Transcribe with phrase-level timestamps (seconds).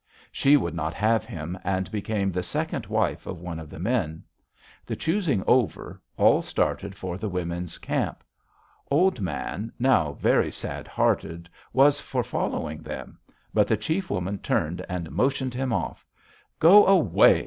[0.31, 4.23] She would not have him, and became the second wife of one of the men.
[4.83, 8.23] The choosing over, all started for the women's camp.
[8.89, 13.19] Old Man, now very sad hearted, was for following them;
[13.53, 16.03] but the chief woman turned and motioned him off.
[16.59, 17.39] 'Go away.